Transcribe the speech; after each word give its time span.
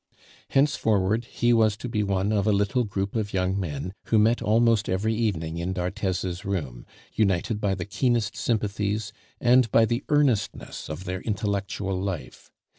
Henceforward 0.49 1.25
he 1.25 1.53
was 1.53 1.77
to 1.77 1.87
be 1.87 2.01
one 2.01 2.31
of 2.31 2.47
a 2.47 2.51
little 2.51 2.83
group 2.85 3.15
of 3.15 3.33
young 3.35 3.59
men 3.59 3.93
who 4.05 4.17
met 4.17 4.41
almost 4.41 4.89
every 4.89 5.13
evening 5.13 5.59
in 5.59 5.73
d'Arthez's 5.73 6.43
room, 6.43 6.87
united 7.13 7.61
by 7.61 7.75
the 7.75 7.85
keenest 7.85 8.35
sympathies 8.35 9.13
and 9.39 9.69
by 9.71 9.85
the 9.85 10.03
earnestness 10.09 10.89
of 10.89 11.03
their 11.03 11.21
intellectual 11.21 12.01
life. 12.01 12.49